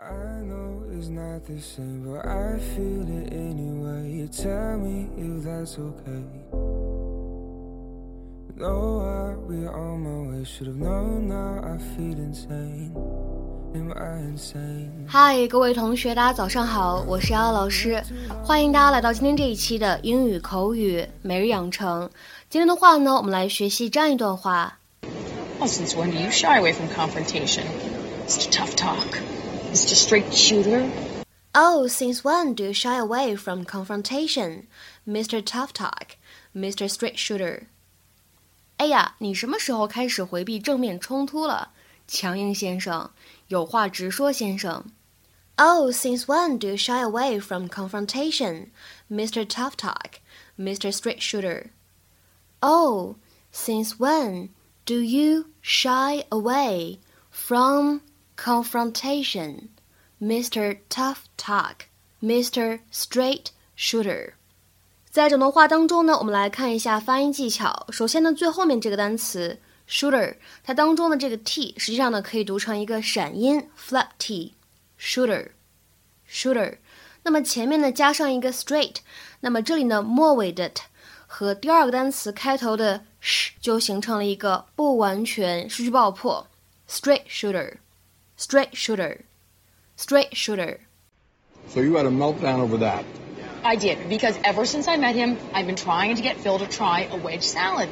[0.00, 4.08] I know it's not the same, but I feel it anyway.
[4.12, 6.22] You tell me if that's okay.
[8.56, 10.44] No, I'll be on my way.
[10.44, 12.94] Should have known now I feel insane.
[13.74, 15.04] Am I insane?
[15.08, 18.00] 嗨，各位同学，大家早上好，我是瑶老师，
[18.44, 22.08] 欢迎大家来到今天这一期的英语口语每日养成。
[22.48, 24.78] 今天的话呢，我们来学习这样一段话。
[25.58, 27.64] Well, since when do you shy away from confrontation?
[28.28, 28.48] Mr.
[28.52, 29.18] Tough Talk.
[29.71, 29.95] Mr.
[29.95, 30.89] Straight Shooter.
[31.55, 34.67] Oh, since when do you shy away from confrontation,
[35.07, 35.43] Mr.
[35.43, 36.17] Tough Talk,
[36.55, 36.89] Mr.
[36.89, 37.67] Straight Shooter？
[38.77, 41.71] 哎呀，你什么时候开始回避正面冲突了，
[42.07, 43.11] 强硬先生？
[43.47, 44.85] 有话直说，先生。
[45.55, 48.71] Oh, since when do you shy away from confrontation,
[49.11, 49.45] Mr.
[49.45, 50.19] Tough Talk,
[50.57, 50.91] Mr.
[50.91, 51.69] Straight Shooter?
[52.59, 53.17] Oh,
[53.51, 54.49] since when
[54.85, 56.97] do you shy away
[57.29, 58.01] from
[58.38, 59.68] confrontation,
[60.22, 60.78] Mr.
[60.88, 61.88] Tough Talk,
[62.22, 62.78] Mr.
[62.92, 64.34] Straight Shooter?
[65.10, 67.88] 在整段话当中呢，我们来看一下发音技巧。
[67.90, 69.58] 首先呢，最后面这个单词
[69.88, 76.78] shooter，它当中的这个 t 实际上呢可以读成一个闪音 flap t，shooter，shooter。
[77.24, 78.98] 那么前面呢加上一个 straight，
[79.40, 80.84] 那么这里呢末尾的 t
[81.26, 86.46] 和第二个单词开头的 sh 就形成了一个不完全失去爆破
[86.88, 87.78] ，straight Shooter
[88.38, 90.80] shooter，straight shooter。Straight shooter.
[91.68, 93.04] So you had a meltdown over that.
[93.64, 96.66] I did, because ever since I met him, I've been trying to get Phil to
[96.68, 97.88] try a wedge salad.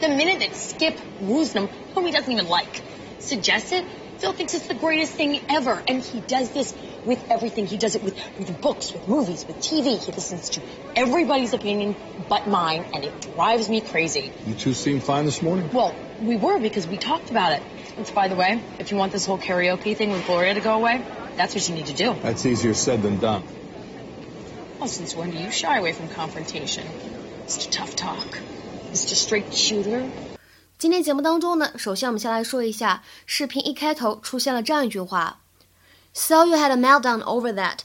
[0.00, 2.80] The minute that Skip Woosnam, whom he doesn't even like,
[3.18, 3.84] suggests it,
[4.18, 5.82] Phil thinks it's the greatest thing ever.
[5.86, 7.66] And he does this with everything.
[7.66, 10.02] He does it with, with books, with movies, with TV.
[10.02, 10.62] He listens to
[10.96, 11.94] everybody's opinion
[12.28, 14.32] but mine, and it drives me crazy.
[14.46, 15.68] You two seemed fine this morning.
[15.72, 17.62] Well, we were because we talked about it.
[17.97, 20.73] Which, by the way, if you want this whole karaoke thing with Gloria to go
[20.73, 21.01] away,
[21.35, 22.13] that's what you need to do.
[22.21, 23.41] That's easier said than done.
[24.79, 26.83] Well, since when do you shy away from confrontation?
[27.47, 27.69] Mr.
[27.71, 28.39] Tough Talk.
[28.91, 29.15] Mr.
[29.15, 30.03] Straight Shooter.
[30.77, 35.37] 今天节目当中呢，首先我们先来说一下视频一开头出现了这样一句话：“
[36.13, 37.79] So you had a meltdown over that。”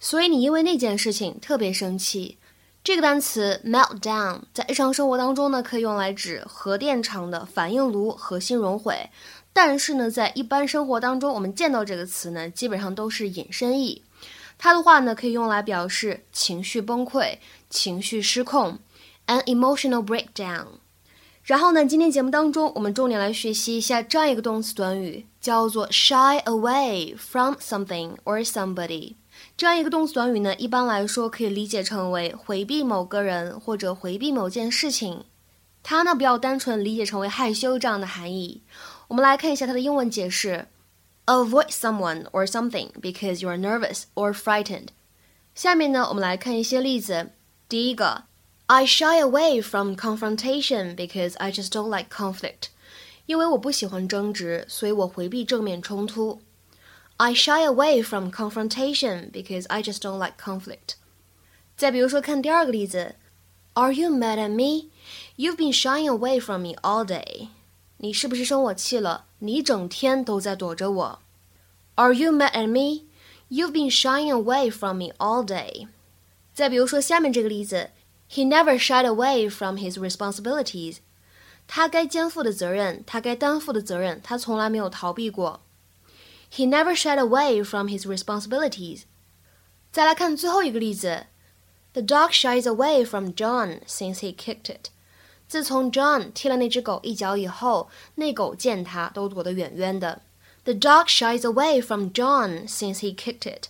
[0.00, 2.38] 所以你因为那件事情特别生气。
[2.82, 9.10] 这个单词 meltdown 在日常生活当中呢，可以用来指核电厂的反应炉核心熔毁。
[9.53, 14.01] 但是呢，在一般生活当中，我们见到这个词呢，基本上都是引申义。
[14.57, 17.37] 它的话呢，可以用来表示情绪崩溃、
[17.69, 18.79] 情绪失控
[19.27, 20.65] ，an emotional breakdown。
[21.43, 29.15] 然后呢，今天节目当中，我们重点来学习一下这样一个动词短语，叫做 shy away from something or somebody。
[29.57, 35.25] 这样一个动词短语呢，一般来说可以理解成为回避某个人或者回避某件事情。
[35.83, 38.61] 它呢，不要单纯理解成为害羞这样的含义。
[39.12, 40.66] 我们来看一下它的英文解释：
[41.26, 44.88] avoid someone or something because you are nervous or frightened。
[45.54, 47.30] 下面呢，我们来看一些例子。
[47.68, 48.24] 第一个。
[48.70, 52.68] I shy away from confrontation because I just don't like conflict.
[53.24, 56.42] 因为我不喜欢争执，所以我回避正面冲突。
[57.16, 60.96] I shy away from confrontation because I just don't like conflict.
[61.78, 63.14] 再比如说，看第二个例子，
[63.72, 64.90] Are you mad at me?
[65.38, 67.48] You've been shying away from me all day.
[68.03, 69.27] 你是不是生我气了？
[69.39, 71.19] 你整天都在躲着我。
[71.95, 73.05] Are you mad at me?
[73.49, 75.87] You've been shying away from me all day.
[76.53, 77.91] 再比如说下面这个例子。
[78.29, 80.97] He never shied away from his responsibilities.
[81.65, 85.61] 他该肩负的责任，他该担负的责任，他从来没有逃避过。
[86.51, 89.03] He never shied away from his responsibilities.
[89.93, 91.27] 再来看最后一个例子
[91.93, 94.89] ，The dog shies away from John since he kicked it.
[95.47, 100.21] 自从 John 踢了那只狗一脚以后，那狗见他都躲得远远的。
[100.63, 103.67] The dog shies away from John since he kicked it.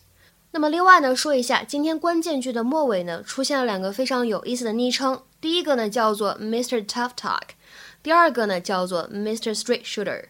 [0.52, 5.24] 那么另外呢，说一下今天关键句的末尾呢，出现了两个非常有意思的昵称。
[5.42, 6.86] 第一个呢叫做 Mr.
[6.86, 7.50] Tough Talk，
[8.04, 9.60] 第二个呢叫做 Mr.
[9.60, 10.26] Straight Shooter。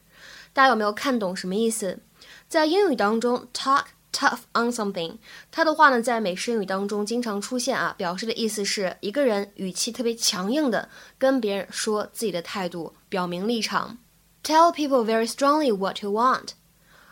[0.54, 2.00] 大家有没有看懂什么意思？
[2.48, 5.18] 在英语当中，talk tough on something，
[5.52, 10.88] 它的话呢在美式英语当中经常出现啊，表示的意思是一个人语气特别强硬的
[11.18, 13.98] 跟别人说自己的态度，表明立场。
[14.44, 16.50] Tell people very strongly what you want。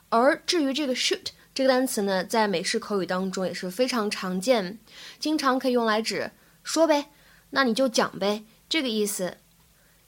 [0.09, 1.27] 而至于这个 shoot。
[1.53, 4.79] 这个单词呢，在美式口语当中也是非常常见，
[5.19, 6.31] 经常可以用来指
[6.63, 7.09] 说呗，
[7.49, 9.35] 那你就讲呗，这个意思。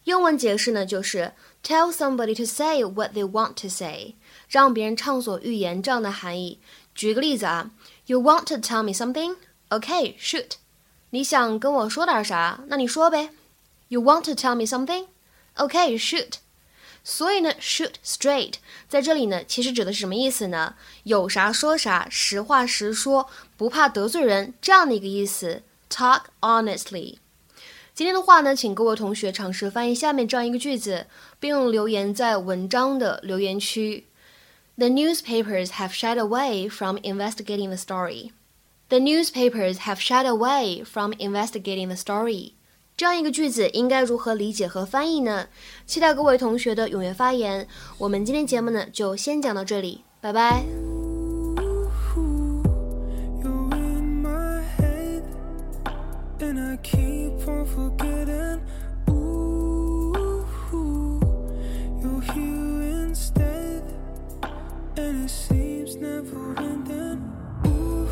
[0.06, 4.15] 英文解释呢，就是 tell somebody to say what they want to say，
[4.49, 6.59] 让别人畅所欲言这样的含义。
[6.95, 7.71] 举个例子啊，
[8.07, 9.37] You want to tell me something?
[9.69, 10.53] Okay, shoot。
[11.11, 12.65] 你想跟我说点啥？
[12.69, 13.31] 那你说呗。
[13.89, 15.07] You want to tell me something?
[15.57, 16.35] Okay, shoot。
[17.05, 18.55] 所以呢，shoot straight
[18.89, 20.75] 在这里呢，其实指的是什么意思呢？
[21.05, 25.63] 有啥说啥，实话实说，不怕得罪人这样的一个意思。
[25.89, 27.17] Talk honestly。
[27.96, 31.06] 今天的话呢，请各位同学尝试翻译下面这样一个句子，
[31.40, 34.08] 并留言在文章的留言区。
[34.78, 38.32] The newspapers have shied away from investigating the story.
[38.90, 42.54] The newspapers have shied away from investigating the story.
[42.98, 45.50] 这样一个句子应该如何理解和翻译呢？
[45.86, 47.68] 期待各位同学的踊跃发言。
[48.00, 50.64] 我们今天节目呢就先讲到这里，拜拜。
[56.56, 57.13] and
[57.44, 58.62] from forgetting.
[59.10, 60.46] Ooh,
[62.02, 63.84] you're here instead,
[64.96, 67.22] and it seems never ending.
[67.68, 68.08] Ooh,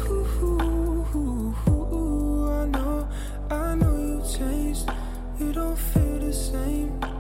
[2.49, 3.07] I know,
[3.49, 4.91] I know you changed.
[5.39, 7.10] You don't feel the same.